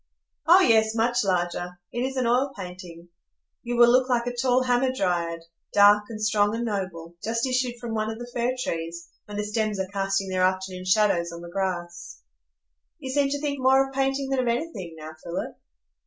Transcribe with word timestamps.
"Oh 0.47 0.61
yes, 0.61 0.95
much 0.95 1.23
larger. 1.23 1.79
It 1.91 1.99
is 2.01 2.17
an 2.17 2.25
oil 2.25 2.53
painting. 2.57 3.09
You 3.61 3.75
will 3.77 3.91
look 3.91 4.09
like 4.09 4.25
a 4.25 4.35
tall 4.35 4.63
Hamadryad, 4.63 5.41
dark 5.73 6.05
and 6.09 6.19
strong 6.19 6.55
and 6.55 6.65
noble, 6.65 7.17
just 7.23 7.45
issued 7.45 7.75
from 7.79 7.93
one 7.93 8.09
of 8.09 8.17
the 8.17 8.27
fir 8.33 8.55
trees, 8.63 9.09
when 9.25 9.37
the 9.37 9.43
stems 9.43 9.79
are 9.79 9.85
casting 9.93 10.29
their 10.29 10.41
afternoon 10.41 10.85
shadows 10.85 11.31
on 11.31 11.41
the 11.41 11.51
grass." 11.53 12.19
"You 12.97 13.11
seem 13.11 13.29
to 13.29 13.39
think 13.39 13.59
more 13.61 13.87
of 13.87 13.93
painting 13.93 14.31
than 14.31 14.39
of 14.39 14.47
anything 14.47 14.95
now, 14.97 15.11
Philip?" 15.23 15.55